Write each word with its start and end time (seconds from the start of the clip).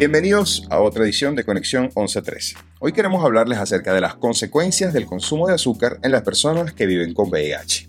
Bienvenidos 0.00 0.66
a 0.70 0.80
otra 0.80 1.04
edición 1.04 1.36
de 1.36 1.44
Conexión 1.44 1.90
1113. 1.94 2.56
Hoy 2.78 2.94
queremos 2.94 3.22
hablarles 3.22 3.58
acerca 3.58 3.92
de 3.92 4.00
las 4.00 4.14
consecuencias 4.14 4.94
del 4.94 5.04
consumo 5.04 5.46
de 5.46 5.52
azúcar 5.52 5.98
en 6.02 6.10
las 6.10 6.22
personas 6.22 6.72
que 6.72 6.86
viven 6.86 7.12
con 7.12 7.28
VIH. 7.28 7.86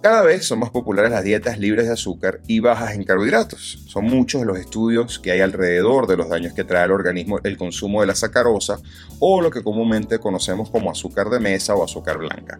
Cada 0.00 0.22
vez 0.22 0.44
son 0.44 0.60
más 0.60 0.70
populares 0.70 1.10
las 1.10 1.24
dietas 1.24 1.58
libres 1.58 1.86
de 1.86 1.92
azúcar 1.92 2.40
y 2.46 2.60
bajas 2.60 2.94
en 2.94 3.02
carbohidratos. 3.02 3.82
Son 3.88 4.04
muchos 4.04 4.46
los 4.46 4.56
estudios 4.56 5.18
que 5.18 5.32
hay 5.32 5.40
alrededor 5.40 6.06
de 6.06 6.16
los 6.16 6.28
daños 6.28 6.52
que 6.52 6.62
trae 6.62 6.84
al 6.84 6.92
organismo 6.92 7.40
el 7.42 7.56
consumo 7.56 8.02
de 8.02 8.06
la 8.06 8.14
sacarosa 8.14 8.78
o 9.18 9.40
lo 9.40 9.50
que 9.50 9.64
comúnmente 9.64 10.20
conocemos 10.20 10.70
como 10.70 10.92
azúcar 10.92 11.30
de 11.30 11.40
mesa 11.40 11.74
o 11.74 11.82
azúcar 11.82 12.18
blanca. 12.18 12.58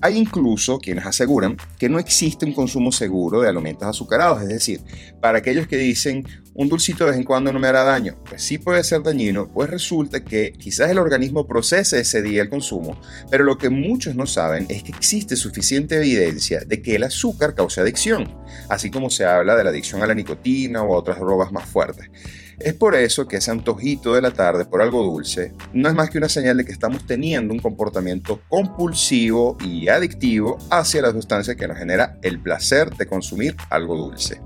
Hay 0.00 0.16
incluso 0.18 0.78
quienes 0.80 1.06
aseguran 1.06 1.56
que 1.78 1.88
no 1.88 2.00
existe 2.00 2.46
un 2.46 2.54
consumo 2.54 2.90
seguro 2.90 3.42
de 3.42 3.48
alimentos 3.50 3.86
azucarados, 3.86 4.42
es 4.42 4.48
decir, 4.48 4.80
para 5.20 5.38
aquellos 5.38 5.68
que 5.68 5.76
dicen 5.76 6.26
un 6.60 6.68
dulcito 6.68 7.04
de 7.04 7.12
vez 7.12 7.18
en 7.18 7.24
cuando 7.24 7.54
no 7.54 7.58
me 7.58 7.68
hará 7.68 7.84
daño, 7.84 8.16
pues 8.28 8.42
sí 8.42 8.58
puede 8.58 8.84
ser 8.84 9.02
dañino, 9.02 9.48
pues 9.48 9.70
resulta 9.70 10.22
que 10.22 10.52
quizás 10.52 10.90
el 10.90 10.98
organismo 10.98 11.46
procese 11.46 12.00
ese 12.00 12.20
día 12.20 12.42
el 12.42 12.50
consumo, 12.50 13.00
pero 13.30 13.44
lo 13.44 13.56
que 13.56 13.70
muchos 13.70 14.14
no 14.14 14.26
saben 14.26 14.66
es 14.68 14.82
que 14.82 14.92
existe 14.92 15.36
suficiente 15.36 15.96
evidencia 15.96 16.60
de 16.66 16.82
que 16.82 16.96
el 16.96 17.04
azúcar 17.04 17.54
causa 17.54 17.80
adicción, 17.80 18.36
así 18.68 18.90
como 18.90 19.08
se 19.08 19.24
habla 19.24 19.56
de 19.56 19.64
la 19.64 19.70
adicción 19.70 20.02
a 20.02 20.06
la 20.06 20.12
nicotina 20.12 20.82
o 20.82 20.94
a 20.94 20.98
otras 20.98 21.18
drogas 21.18 21.50
más 21.50 21.64
fuertes. 21.64 22.10
Es 22.58 22.74
por 22.74 22.94
eso 22.94 23.26
que 23.26 23.38
ese 23.38 23.50
antojito 23.50 24.12
de 24.12 24.20
la 24.20 24.32
tarde 24.32 24.66
por 24.66 24.82
algo 24.82 25.02
dulce 25.02 25.54
no 25.72 25.88
es 25.88 25.94
más 25.94 26.10
que 26.10 26.18
una 26.18 26.28
señal 26.28 26.58
de 26.58 26.66
que 26.66 26.72
estamos 26.72 27.06
teniendo 27.06 27.54
un 27.54 27.60
comportamiento 27.60 28.42
compulsivo 28.50 29.56
y 29.64 29.88
adictivo 29.88 30.58
hacia 30.68 31.00
la 31.00 31.12
sustancia 31.12 31.54
que 31.54 31.66
nos 31.66 31.78
genera 31.78 32.18
el 32.20 32.38
placer 32.38 32.94
de 32.96 33.06
consumir 33.06 33.56
algo 33.70 33.96
dulce. 33.96 34.42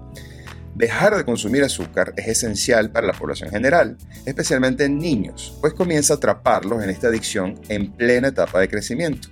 Dejar 0.74 1.16
de 1.16 1.24
consumir 1.24 1.62
azúcar 1.62 2.14
es 2.16 2.26
esencial 2.26 2.90
para 2.90 3.06
la 3.06 3.12
población 3.12 3.50
general, 3.50 3.96
especialmente 4.26 4.84
en 4.84 4.98
niños, 4.98 5.56
pues 5.60 5.72
comienza 5.72 6.14
a 6.14 6.16
atraparlos 6.16 6.82
en 6.82 6.90
esta 6.90 7.08
adicción 7.08 7.60
en 7.68 7.92
plena 7.92 8.28
etapa 8.28 8.58
de 8.58 8.68
crecimiento. 8.68 9.28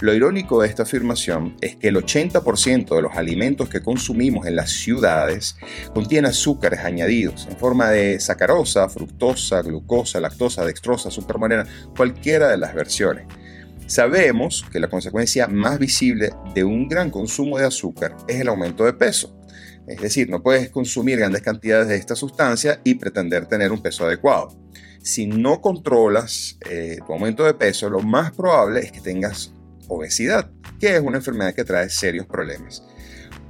Lo 0.00 0.14
irónico 0.14 0.62
de 0.62 0.68
esta 0.68 0.82
afirmación 0.82 1.56
es 1.60 1.76
que 1.76 1.88
el 1.88 1.96
80% 1.96 2.96
de 2.96 3.02
los 3.02 3.16
alimentos 3.16 3.68
que 3.68 3.82
consumimos 3.82 4.46
en 4.46 4.56
las 4.56 4.70
ciudades 4.70 5.56
contienen 5.92 6.30
azúcares 6.30 6.80
añadidos 6.80 7.46
en 7.48 7.56
forma 7.56 7.90
de 7.90 8.18
sacarosa, 8.18 8.88
fructosa, 8.88 9.62
glucosa, 9.62 10.18
lactosa, 10.18 10.64
dextrosa, 10.64 11.10
morena, 11.38 11.66
cualquiera 11.96 12.48
de 12.48 12.56
las 12.56 12.74
versiones. 12.74 13.26
Sabemos 13.86 14.64
que 14.72 14.80
la 14.80 14.88
consecuencia 14.88 15.46
más 15.48 15.78
visible 15.78 16.30
de 16.54 16.64
un 16.64 16.88
gran 16.88 17.10
consumo 17.10 17.58
de 17.58 17.66
azúcar 17.66 18.16
es 18.26 18.40
el 18.40 18.48
aumento 18.48 18.84
de 18.84 18.94
peso. 18.94 19.39
Es 19.90 20.00
decir, 20.00 20.30
no 20.30 20.40
puedes 20.40 20.70
consumir 20.70 21.18
grandes 21.18 21.42
cantidades 21.42 21.88
de 21.88 21.96
esta 21.96 22.14
sustancia 22.14 22.80
y 22.84 22.94
pretender 22.94 23.46
tener 23.46 23.72
un 23.72 23.82
peso 23.82 24.04
adecuado. 24.04 24.56
Si 25.02 25.26
no 25.26 25.60
controlas 25.60 26.58
eh, 26.70 26.98
tu 27.04 27.12
aumento 27.12 27.44
de 27.44 27.54
peso, 27.54 27.90
lo 27.90 27.98
más 27.98 28.30
probable 28.30 28.80
es 28.80 28.92
que 28.92 29.00
tengas 29.00 29.52
obesidad, 29.88 30.48
que 30.78 30.94
es 30.94 31.00
una 31.00 31.16
enfermedad 31.16 31.54
que 31.54 31.64
trae 31.64 31.90
serios 31.90 32.26
problemas. 32.26 32.84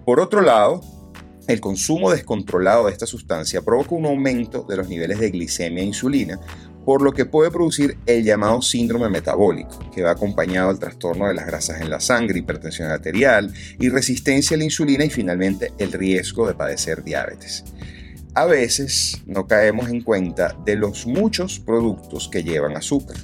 Por 0.06 0.18
otro 0.18 0.40
lado, 0.40 0.80
el 1.46 1.60
consumo 1.60 2.10
descontrolado 2.10 2.86
de 2.86 2.92
esta 2.92 3.06
sustancia 3.06 3.60
provoca 3.60 3.94
un 3.94 4.06
aumento 4.06 4.64
de 4.66 4.78
los 4.78 4.88
niveles 4.88 5.18
de 5.18 5.30
glicemia 5.30 5.82
e 5.82 5.86
insulina, 5.86 6.40
por 6.84 7.02
lo 7.02 7.12
que 7.12 7.26
puede 7.26 7.50
producir 7.50 7.98
el 8.06 8.24
llamado 8.24 8.62
síndrome 8.62 9.08
metabólico, 9.08 9.78
que 9.94 10.02
va 10.02 10.12
acompañado 10.12 10.68
del 10.68 10.78
trastorno 10.78 11.28
de 11.28 11.34
las 11.34 11.46
grasas 11.46 11.80
en 11.80 11.90
la 11.90 12.00
sangre, 12.00 12.38
hipertensión 12.38 12.90
arterial 12.90 13.52
y 13.78 13.88
resistencia 13.88 14.54
a 14.54 14.58
la 14.58 14.64
insulina 14.64 15.04
y 15.04 15.10
finalmente 15.10 15.72
el 15.78 15.92
riesgo 15.92 16.46
de 16.46 16.54
padecer 16.54 17.04
diabetes. 17.04 17.64
A 18.34 18.46
veces 18.46 19.22
no 19.26 19.46
caemos 19.46 19.88
en 19.88 20.02
cuenta 20.02 20.56
de 20.64 20.76
los 20.76 21.06
muchos 21.06 21.58
productos 21.58 22.28
que 22.28 22.44
llevan 22.44 22.76
azúcar 22.76 23.16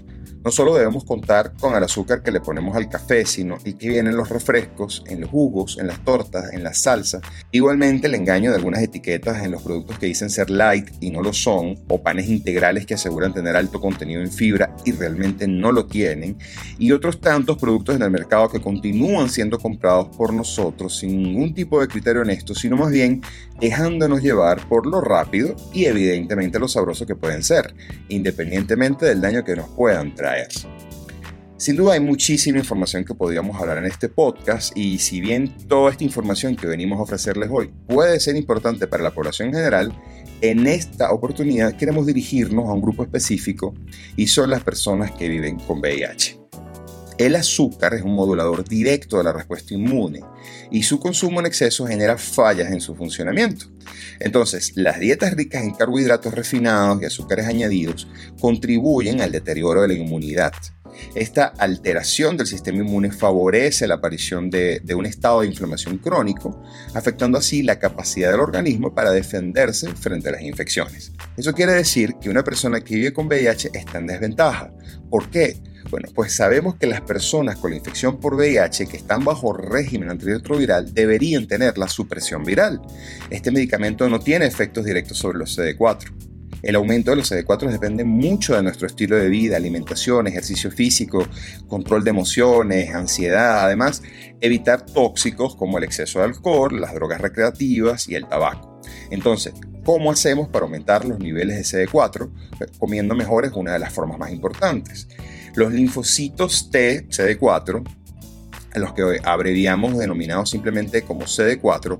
no 0.46 0.52
solo 0.52 0.76
debemos 0.76 1.02
contar 1.02 1.54
con 1.58 1.74
el 1.74 1.82
azúcar 1.82 2.22
que 2.22 2.30
le 2.30 2.40
ponemos 2.40 2.76
al 2.76 2.88
café, 2.88 3.26
sino 3.26 3.58
el 3.64 3.76
que 3.76 3.88
viene 3.88 4.10
en 4.10 4.16
los 4.16 4.28
refrescos, 4.28 5.02
en 5.08 5.22
los 5.22 5.28
jugos, 5.28 5.76
en 5.76 5.88
las 5.88 6.04
tortas, 6.04 6.52
en 6.52 6.62
la 6.62 6.72
salsa. 6.72 7.20
Igualmente 7.50 8.06
el 8.06 8.14
engaño 8.14 8.50
de 8.50 8.56
algunas 8.58 8.80
etiquetas 8.80 9.44
en 9.44 9.50
los 9.50 9.62
productos 9.62 9.98
que 9.98 10.06
dicen 10.06 10.30
ser 10.30 10.48
light 10.48 10.86
y 11.00 11.10
no 11.10 11.20
lo 11.20 11.32
son, 11.32 11.76
o 11.88 12.00
panes 12.00 12.28
integrales 12.28 12.86
que 12.86 12.94
aseguran 12.94 13.34
tener 13.34 13.56
alto 13.56 13.80
contenido 13.80 14.22
en 14.22 14.30
fibra 14.30 14.72
y 14.84 14.92
realmente 14.92 15.48
no 15.48 15.72
lo 15.72 15.86
tienen, 15.86 16.38
y 16.78 16.92
otros 16.92 17.20
tantos 17.20 17.58
productos 17.58 17.96
en 17.96 18.02
el 18.02 18.12
mercado 18.12 18.48
que 18.48 18.60
continúan 18.60 19.28
siendo 19.28 19.58
comprados 19.58 20.16
por 20.16 20.32
nosotros 20.32 20.96
sin 20.96 21.24
ningún 21.24 21.54
tipo 21.54 21.80
de 21.80 21.88
criterio 21.88 22.22
honesto, 22.22 22.54
sino 22.54 22.76
más 22.76 22.92
bien 22.92 23.20
dejándonos 23.58 24.22
llevar 24.22 24.68
por 24.68 24.86
lo 24.86 25.00
rápido 25.00 25.56
y 25.72 25.86
evidentemente 25.86 26.60
lo 26.60 26.68
sabroso 26.68 27.04
que 27.04 27.16
pueden 27.16 27.42
ser, 27.42 27.74
independientemente 28.08 29.06
del 29.06 29.20
daño 29.20 29.42
que 29.42 29.56
nos 29.56 29.68
puedan 29.70 30.14
traer. 30.14 30.35
Sin 31.58 31.74
duda 31.74 31.94
hay 31.94 32.00
muchísima 32.00 32.58
información 32.58 33.04
que 33.04 33.14
podríamos 33.14 33.58
hablar 33.58 33.78
en 33.78 33.86
este 33.86 34.10
podcast 34.10 34.76
y 34.76 34.98
si 34.98 35.22
bien 35.22 35.56
toda 35.68 35.90
esta 35.90 36.04
información 36.04 36.54
que 36.54 36.66
venimos 36.66 36.98
a 36.98 37.02
ofrecerles 37.02 37.48
hoy 37.50 37.72
puede 37.88 38.20
ser 38.20 38.36
importante 38.36 38.86
para 38.86 39.02
la 39.02 39.14
población 39.14 39.52
general, 39.54 39.90
en 40.42 40.66
esta 40.66 41.12
oportunidad 41.12 41.74
queremos 41.74 42.04
dirigirnos 42.04 42.68
a 42.68 42.72
un 42.72 42.82
grupo 42.82 43.02
específico 43.02 43.72
y 44.16 44.26
son 44.26 44.50
las 44.50 44.62
personas 44.62 45.12
que 45.12 45.28
viven 45.28 45.58
con 45.58 45.78
VIH. 45.78 46.35
El 47.18 47.34
azúcar 47.34 47.94
es 47.94 48.02
un 48.02 48.14
modulador 48.14 48.68
directo 48.68 49.16
de 49.16 49.24
la 49.24 49.32
respuesta 49.32 49.72
inmune 49.72 50.20
y 50.70 50.82
su 50.82 51.00
consumo 51.00 51.40
en 51.40 51.46
exceso 51.46 51.86
genera 51.86 52.18
fallas 52.18 52.70
en 52.70 52.80
su 52.80 52.94
funcionamiento. 52.94 53.66
Entonces, 54.20 54.72
las 54.76 55.00
dietas 55.00 55.32
ricas 55.32 55.62
en 55.62 55.72
carbohidratos 55.72 56.34
refinados 56.34 57.00
y 57.00 57.06
azúcares 57.06 57.46
añadidos 57.46 58.06
contribuyen 58.38 59.22
al 59.22 59.32
deterioro 59.32 59.82
de 59.82 59.88
la 59.88 59.94
inmunidad. 59.94 60.52
Esta 61.14 61.46
alteración 61.46 62.36
del 62.36 62.46
sistema 62.46 62.78
inmune 62.78 63.10
favorece 63.10 63.86
la 63.86 63.94
aparición 63.96 64.50
de, 64.50 64.82
un 64.94 65.06
estado 65.06 65.40
de 65.40 65.46
inflamación 65.46 65.98
crónico, 65.98 66.62
afectando 66.94 67.38
así 67.38 67.62
la 67.62 67.78
capacidad 67.78 68.30
del 68.30 68.40
organismo 68.40 68.94
para 68.94 69.10
defenderse 69.10 69.88
frente 69.94 70.28
a 70.28 70.32
las 70.32 70.42
infecciones. 70.42 71.12
Eso 71.36 71.54
quiere 71.54 71.72
decir 71.72 72.14
que 72.20 72.30
una 72.30 72.44
persona 72.44 72.80
que 72.80 72.94
vive 72.94 73.12
con 73.12 73.26
VIH 73.26 73.70
está 73.74 73.98
en 73.98 74.06
desventaja. 74.06 74.72
¿Por 75.10 75.30
qué? 75.30 75.60
Bueno, 75.90 76.08
pues 76.14 76.34
sabemos 76.34 76.74
que 76.76 76.86
las 76.86 77.00
personas 77.00 77.58
con 77.58 77.70
la 77.70 77.76
infección 77.76 78.18
por 78.18 78.34
VIH 78.34 78.86
que 78.86 78.96
están 78.96 79.24
bajo 79.24 79.52
régimen 79.52 80.10
antirretroviral 80.10 80.92
deberían 80.92 81.46
tener 81.46 81.78
la 81.78 81.88
supresión 81.88 82.42
viral. 82.42 82.80
Este 83.30 83.52
medicamento 83.52 84.08
no 84.08 84.18
tiene 84.18 84.46
efectos 84.46 84.84
directos 84.84 85.18
sobre 85.18 85.38
los 85.38 85.56
CD4. 85.56 86.12
El 86.62 86.74
aumento 86.74 87.10
de 87.10 87.18
los 87.18 87.30
CD4 87.30 87.70
depende 87.70 88.02
mucho 88.02 88.56
de 88.56 88.62
nuestro 88.62 88.88
estilo 88.88 89.14
de 89.16 89.28
vida, 89.28 89.56
alimentación, 89.56 90.26
ejercicio 90.26 90.72
físico, 90.72 91.24
control 91.68 92.02
de 92.02 92.10
emociones, 92.10 92.92
ansiedad, 92.92 93.64
además 93.64 94.02
evitar 94.40 94.84
tóxicos 94.84 95.54
como 95.54 95.78
el 95.78 95.84
exceso 95.84 96.18
de 96.18 96.24
alcohol, 96.24 96.80
las 96.80 96.94
drogas 96.94 97.20
recreativas 97.20 98.08
y 98.08 98.16
el 98.16 98.26
tabaco. 98.26 98.80
Entonces, 99.10 99.54
¿cómo 99.84 100.10
hacemos 100.10 100.48
para 100.48 100.64
aumentar 100.64 101.04
los 101.04 101.20
niveles 101.20 101.70
de 101.70 101.86
CD4? 101.86 102.30
Pues, 102.58 102.70
comiendo 102.78 103.14
mejor 103.14 103.44
es 103.44 103.52
una 103.52 103.74
de 103.74 103.78
las 103.78 103.92
formas 103.92 104.18
más 104.18 104.32
importantes. 104.32 105.06
Los 105.56 105.72
linfocitos 105.72 106.70
T, 106.70 107.08
CD4, 107.08 107.82
a 108.74 108.78
los 108.78 108.92
que 108.92 109.20
abreviamos 109.24 109.96
denominados 109.96 110.50
simplemente 110.50 111.00
como 111.00 111.22
CD4, 111.22 111.98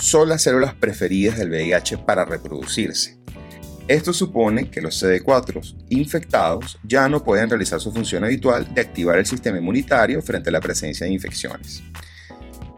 son 0.00 0.28
las 0.28 0.42
células 0.42 0.74
preferidas 0.74 1.38
del 1.38 1.50
VIH 1.50 1.98
para 1.98 2.24
reproducirse. 2.24 3.16
Esto 3.86 4.12
supone 4.12 4.68
que 4.68 4.80
los 4.80 5.00
CD4 5.00 5.76
infectados 5.90 6.80
ya 6.82 7.08
no 7.08 7.22
pueden 7.22 7.48
realizar 7.48 7.80
su 7.80 7.92
función 7.92 8.24
habitual 8.24 8.74
de 8.74 8.80
activar 8.80 9.16
el 9.16 9.26
sistema 9.26 9.58
inmunitario 9.58 10.20
frente 10.20 10.50
a 10.50 10.52
la 10.52 10.60
presencia 10.60 11.06
de 11.06 11.12
infecciones. 11.12 11.84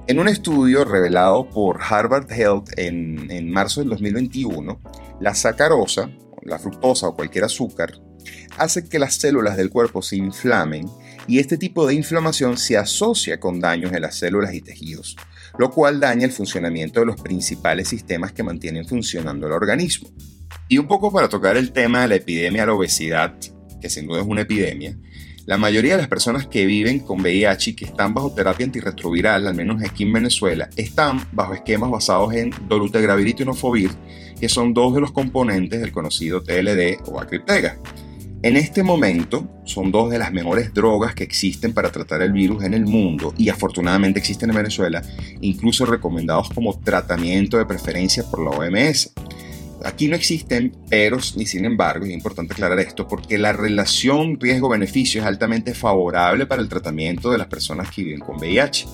En 0.07 0.19
un 0.21 0.29
estudio 0.29 0.85
revelado 0.85 1.49
por 1.49 1.81
Harvard 1.83 2.31
Health 2.31 2.78
en, 2.78 3.31
en 3.31 3.51
marzo 3.51 3.81
del 3.81 3.89
2021, 3.89 4.78
la 5.19 5.34
sacarosa, 5.34 6.11
la 6.43 6.59
fructosa 6.59 7.09
o 7.09 7.16
cualquier 7.16 7.45
azúcar 7.45 7.93
hace 8.56 8.88
que 8.88 8.98
las 8.98 9.15
células 9.15 9.56
del 9.56 9.71
cuerpo 9.71 10.03
se 10.03 10.16
inflamen 10.16 10.88
y 11.27 11.38
este 11.38 11.56
tipo 11.56 11.86
de 11.86 11.94
inflamación 11.94 12.59
se 12.59 12.77
asocia 12.77 13.38
con 13.38 13.60
daños 13.60 13.92
en 13.92 14.03
las 14.03 14.16
células 14.16 14.54
y 14.54 14.60
tejidos, 14.60 15.16
lo 15.59 15.71
cual 15.71 16.00
daña 16.00 16.24
el 16.24 16.32
funcionamiento 16.32 17.00
de 17.00 17.06
los 17.06 17.21
principales 17.21 17.88
sistemas 17.88 18.32
que 18.32 18.42
mantienen 18.42 18.86
funcionando 18.86 19.47
el 19.47 19.53
organismo. 19.53 20.10
Y 20.68 20.78
un 20.78 20.88
poco 20.88 21.12
para 21.12 21.28
tocar 21.28 21.56
el 21.56 21.72
tema 21.72 22.03
de 22.03 22.09
la 22.09 22.15
epidemia 22.16 22.62
de 22.62 22.66
la 22.66 22.74
obesidad, 22.74 23.34
que 23.80 23.91
sin 23.91 24.06
duda 24.06 24.21
es 24.21 24.27
una 24.27 24.42
epidemia, 24.42 24.97
la 25.47 25.56
mayoría 25.56 25.92
de 25.92 25.98
las 25.98 26.09
personas 26.09 26.47
que 26.47 26.65
viven 26.66 27.00
con 27.00 27.21
VIH 27.21 27.71
y 27.71 27.74
que 27.74 27.84
están 27.84 28.15
bajo 28.15 28.32
terapia 28.32 28.66
antirretroviral, 28.66 29.47
al 29.47 29.54
menos 29.54 29.82
aquí 29.82 30.04
en 30.04 30.12
Venezuela, 30.12 30.68
están 30.77 31.27
bajo 31.32 31.54
esquemas 31.54 31.91
basados 31.91 32.32
en 32.34 32.53
dolutegravir 32.68 33.27
y 33.27 33.34
tenofovir, 33.34 33.91
que 34.38 34.48
son 34.48 34.74
dos 34.74 34.94
de 34.94 35.00
los 35.00 35.12
componentes 35.12 35.80
del 35.80 35.92
conocido 35.92 36.42
TLD 36.42 36.98
o 37.06 37.21
acriptega. 37.21 37.78
En 38.42 38.57
este 38.57 38.83
momento 38.83 39.60
son 39.65 39.92
dos 39.92 40.10
de 40.10 40.19
las 40.19 40.33
mejores 40.33 40.72
drogas 40.72 41.15
que 41.15 41.25
existen 41.25 41.75
para 41.75 41.92
tratar 41.92 42.22
el 42.22 42.33
virus 42.33 42.65
en 42.65 42.72
el 42.72 42.87
mundo 42.87 43.34
y 43.37 43.51
afortunadamente 43.51 44.19
existen 44.19 44.48
en 44.48 44.57
Venezuela, 44.57 45.03
incluso 45.42 45.84
recomendados 45.84 46.48
como 46.48 46.78
tratamiento 46.78 47.59
de 47.59 47.66
preferencia 47.66 48.25
por 48.25 48.42
la 48.42 48.51
OMS. 48.53 49.13
Aquí 49.84 50.09
no 50.09 50.16
existen 50.16 50.72
peros 50.88 51.36
ni 51.36 51.47
sin 51.47 51.65
embargo, 51.65 52.04
es 52.04 52.10
importante 52.10 52.53
aclarar 52.53 52.78
esto, 52.80 53.09
porque 53.09 53.38
la 53.38 53.53
relación 53.53 54.38
riesgo-beneficio 54.38 55.21
es 55.21 55.27
altamente 55.27 55.74
favorable 55.74 56.47
para 56.47 56.60
el 56.60 56.68
tratamiento 56.68 57.30
de 57.30 57.38
las 57.38 57.47
personas 57.47 57.91
que 57.91 58.04
viven 58.04 58.21
con 58.21 58.36
VIH. 58.36 58.86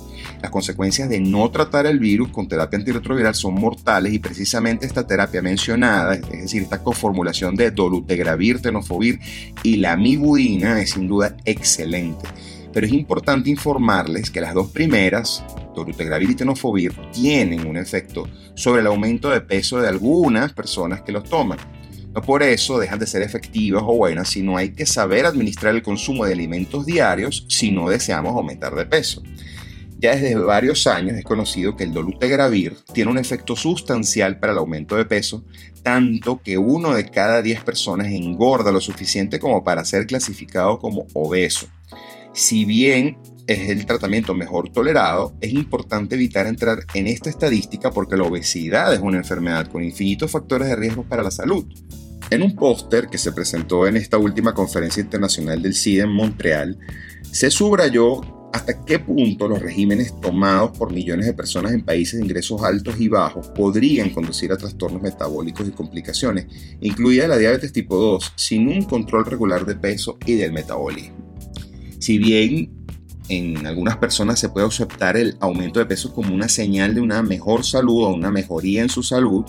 Las 0.43 0.51
consecuencias 0.51 1.09
de 1.09 1.21
no 1.21 1.51
tratar 1.51 1.87
el 1.87 1.99
virus 1.99 2.29
con 2.29 2.47
terapia 2.47 2.79
antirretroviral 2.79 3.35
son 3.35 3.55
mortales 3.55 4.13
y 4.13 4.19
precisamente 4.19 4.87
esta 4.87 5.07
terapia 5.07 5.43
mencionada, 5.43 6.15
es 6.15 6.29
decir, 6.31 6.63
esta 6.63 6.83
coformulación 6.83 7.57
de 7.57 7.71
dolutegravir, 7.71 8.63
tenofovir 8.63 9.19
y 9.63 9.77
la 9.77 9.97
es 9.97 10.91
sin 10.91 11.09
duda 11.09 11.37
excelente. 11.45 12.27
Pero 12.73 12.87
es 12.87 12.93
importante 12.93 13.51
informarles 13.51 14.31
que 14.31 14.41
las 14.41 14.55
dos 14.55 14.71
primeras, 14.71 15.43
dolutegravir 15.77 16.31
y 16.31 16.35
tenofovir, 16.35 16.95
tienen 17.13 17.67
un 17.67 17.77
efecto 17.77 18.29
sobre 18.55 18.81
el 18.81 18.89
aumento 18.89 19.31
de 19.31 19.41
peso 19.41 19.81
de 19.81 19.89
algunas 19.89 20.53
personas 20.53 21.03
que 21.03 21.13
los 21.13 21.25
toman. 21.25 21.59
No 22.15 22.23
por 22.23 22.43
eso 22.43 22.79
dejan 22.79 22.99
de 22.99 23.07
ser 23.07 23.23
efectivas 23.23 23.83
o 23.85 23.95
buenas, 23.95 24.31
sino 24.31 24.57
hay 24.57 24.71
que 24.71 24.87
saber 24.87 25.27
administrar 25.27 25.75
el 25.75 25.83
consumo 25.83 26.25
de 26.25 26.33
alimentos 26.33 26.87
diarios 26.87 27.45
si 27.49 27.71
no 27.71 27.91
deseamos 27.91 28.35
aumentar 28.35 28.75
de 28.75 28.87
peso. 28.87 29.23
Ya 29.99 30.15
desde 30.15 30.35
varios 30.35 30.87
años 30.87 31.17
es 31.17 31.25
conocido 31.25 31.75
que 31.75 31.85
el 31.85 31.93
dolutegravir 31.93 32.77
tiene 32.93 33.11
un 33.11 33.19
efecto 33.19 33.57
sustancial 33.57 34.39
para 34.39 34.53
el 34.53 34.59
aumento 34.59 34.97
de 34.97 35.07
peso, 35.07 35.45
tanto 35.83 36.41
que 36.43 36.59
uno 36.59 36.95
de 36.95 37.11
cada 37.11 37.41
10 37.41 37.65
personas 37.65 38.09
engorda 38.09 38.73
lo 38.73 38.81
suficiente 38.81 39.39
como 39.39 39.65
para 39.65 39.85
ser 39.85 40.07
clasificado 40.07 40.79
como 40.79 41.07
obeso. 41.15 41.69
Si 42.33 42.67
bien 42.67 43.17
es 43.47 43.71
el 43.71 43.87
tratamiento 43.87 44.35
mejor 44.35 44.71
tolerado, 44.71 45.37
es 45.41 45.53
importante 45.53 46.17
evitar 46.17 46.47
entrar 46.47 46.81
en 46.95 47.07
esta 47.07 47.31
estadística 47.31 47.91
porque 47.91 48.17
la 48.17 48.25
obesidad 48.25 48.93
es 48.93 49.01
una 49.01 49.19
enfermedad 49.19 49.69
con 49.69 49.85
infinitos 49.85 50.31
factores 50.31 50.69
de 50.69 50.77
riesgo 50.77 51.05
para 51.05 51.23
la 51.23 51.31
salud. 51.31 51.65
En 52.31 52.43
un 52.43 52.57
póster 52.57 53.07
que 53.07 53.19
se 53.19 53.31
presentó 53.31 53.87
en 53.87 53.97
esta 53.97 54.19
última 54.19 54.53
conferencia 54.53 55.01
internacional 55.01 55.63
del 55.63 55.75
SIDA 55.75 56.05
en 56.05 56.13
Montreal, 56.13 56.77
se 57.31 57.51
subrayó 57.51 58.21
hasta 58.53 58.85
qué 58.85 58.99
punto 58.99 59.47
los 59.49 59.61
regímenes 59.61 60.19
tomados 60.21 60.77
por 60.77 60.93
millones 60.93 61.27
de 61.27 61.35
personas 61.35 61.73
en 61.73 61.85
países 61.85 62.19
de 62.19 62.25
ingresos 62.25 62.63
altos 62.63 62.99
y 62.99 63.09
bajos 63.09 63.49
podrían 63.49 64.11
conducir 64.11 64.51
a 64.51 64.57
trastornos 64.57 65.03
metabólicos 65.03 65.69
y 65.69 65.73
complicaciones, 65.73 66.47
incluida 66.81 67.29
la 67.29 67.37
diabetes 67.37 67.73
tipo 67.73 67.97
2, 67.97 68.33
sin 68.35 68.69
un 68.69 68.83
control 68.85 69.27
regular 69.27 69.67
de 69.67 69.77
peso 69.77 70.19
y 70.25 70.35
del 70.35 70.53
metabolismo. 70.53 71.17
Si 72.01 72.19
bien 72.19 72.76
en 73.29 73.67
algunas 73.67 73.97
personas 73.97 74.39
se 74.39 74.49
puede 74.49 74.67
aceptar 74.67 75.17
el 75.17 75.37
aumento 75.41 75.79
de 75.81 75.87
peso 75.87 76.13
como 76.13 76.35
una 76.35 76.49
señal 76.49 76.95
de 76.95 77.01
una 77.01 77.23
mejor 77.23 77.65
salud 77.65 78.05
o 78.05 78.15
una 78.15 78.31
mejoría 78.31 78.83
en 78.83 78.89
su 78.89 79.03
salud, 79.03 79.45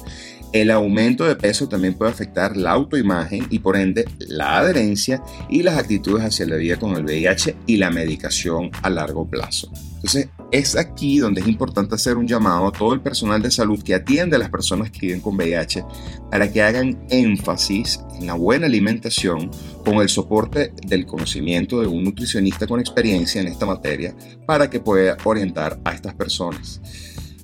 el 0.54 0.72
aumento 0.72 1.26
de 1.26 1.36
peso 1.36 1.68
también 1.68 1.94
puede 1.94 2.12
afectar 2.12 2.56
la 2.56 2.72
autoimagen 2.72 3.48
y 3.50 3.60
por 3.60 3.76
ende 3.76 4.06
la 4.20 4.60
adherencia 4.60 5.22
y 5.50 5.64
las 5.64 5.78
actitudes 5.78 6.24
hacia 6.24 6.48
la 6.48 6.56
vida 6.56 6.78
con 6.78 6.96
el 6.96 7.04
VIH 7.04 7.56
y 7.66 7.78
la 7.78 7.90
medicación 7.90 8.72
a 8.82 8.90
largo 8.90 9.28
plazo. 9.30 9.72
Entonces, 9.96 10.30
es 10.52 10.78
aquí 10.78 11.18
donde 11.18 11.42
es 11.42 11.48
importante 11.48 11.96
hacer 11.96 12.16
un 12.16 12.28
llamado 12.28 12.68
a 12.68 12.72
todo 12.72 12.94
el 12.94 13.02
personal 13.02 13.42
de 13.42 13.52
salud 13.52 13.84
que 13.84 13.96
atiende 13.96 14.38
a 14.38 14.40
las 14.40 14.50
personas 14.50 14.90
que 14.90 15.08
viven 15.08 15.20
con 15.20 15.36
VIH 15.36 15.84
para 16.32 16.52
que 16.52 16.62
hagan 16.62 16.98
énfasis 17.10 18.00
en 18.18 18.28
la 18.28 18.34
buena 18.36 18.68
alimentación 18.68 19.52
con 19.84 19.96
el 19.96 20.08
soporte 20.08 20.72
del 20.86 21.06
conocimiento 21.06 21.82
de 21.82 21.88
un 21.88 22.04
nutricionista 22.04 22.68
con 22.68 22.80
experiencia 22.80 23.42
en 23.42 23.48
esta 23.48 23.66
materia 23.66 24.16
para 24.46 24.70
que 24.70 24.80
pueda 24.80 25.18
orientar 25.26 25.80
a 25.84 25.94
estas 25.94 26.14
personas. 26.14 26.82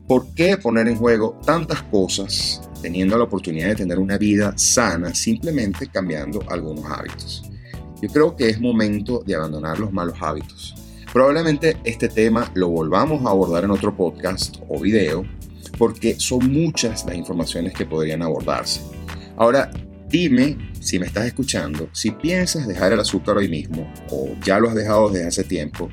¿Por 0.08 0.34
qué 0.34 0.58
poner 0.58 0.88
en 0.88 0.96
juego 0.96 1.40
tantas 1.46 1.82
cosas 1.84 2.62
teniendo 2.84 3.18
la 3.18 3.24
oportunidad 3.24 3.70
de 3.70 3.76
tener 3.76 3.98
una 3.98 4.18
vida 4.18 4.54
sana 4.58 5.16
simplemente 5.16 5.88
cambiando 5.88 6.44
algunos 6.50 6.86
hábitos? 6.86 7.44
Yo 8.02 8.10
creo 8.10 8.36
que 8.36 8.50
es 8.50 8.60
momento 8.60 9.24
de 9.26 9.34
abandonar 9.34 9.80
los 9.80 9.94
malos 9.94 10.18
hábitos. 10.20 10.76
Probablemente 11.14 11.78
este 11.86 12.10
tema 12.10 12.52
lo 12.54 12.68
volvamos 12.68 13.26
a 13.26 13.30
abordar 13.30 13.64
en 13.64 13.72
otro 13.72 13.96
podcast 13.96 14.58
o 14.68 14.80
video 14.80 15.26
porque 15.78 16.20
son 16.20 16.52
muchas 16.52 17.06
las 17.06 17.16
informaciones 17.16 17.74
que 17.74 17.86
podrían 17.86 18.22
abordarse. 18.22 18.82
Ahora, 19.38 19.72
dime 20.10 20.58
si 20.82 21.00
me 21.00 21.06
estás 21.06 21.26
escuchando, 21.26 21.88
si 21.94 22.12
piensas 22.12 22.68
dejar 22.68 22.92
el 22.92 23.00
azúcar 23.00 23.38
hoy 23.38 23.48
mismo 23.48 23.92
o 24.12 24.36
ya 24.44 24.60
lo 24.60 24.68
has 24.68 24.76
dejado 24.76 25.10
desde 25.10 25.28
hace 25.28 25.44
tiempo, 25.46 25.90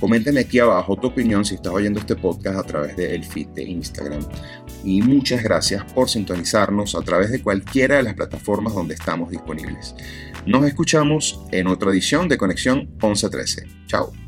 Coméntame 0.00 0.40
aquí 0.40 0.58
abajo 0.58 0.96
tu 0.96 1.08
opinión 1.08 1.44
si 1.44 1.56
estás 1.56 1.72
oyendo 1.72 1.98
este 2.00 2.14
podcast 2.14 2.58
a 2.58 2.62
través 2.62 2.96
del 2.96 3.24
feed 3.24 3.48
de 3.48 3.64
Instagram. 3.64 4.20
Y 4.84 5.02
muchas 5.02 5.42
gracias 5.42 5.84
por 5.92 6.08
sintonizarnos 6.08 6.94
a 6.94 7.02
través 7.02 7.30
de 7.30 7.42
cualquiera 7.42 7.96
de 7.96 8.04
las 8.04 8.14
plataformas 8.14 8.74
donde 8.74 8.94
estamos 8.94 9.30
disponibles. 9.30 9.94
Nos 10.46 10.64
escuchamos 10.64 11.40
en 11.50 11.66
otra 11.66 11.90
edición 11.90 12.28
de 12.28 12.38
Conexión 12.38 12.88
1113. 13.02 13.66
Chao. 13.86 14.27